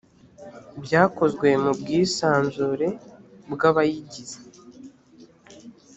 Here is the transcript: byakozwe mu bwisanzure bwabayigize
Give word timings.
byakozwe 0.83 1.47
mu 1.63 1.71
bwisanzure 1.79 2.87
bwabayigize 3.53 4.39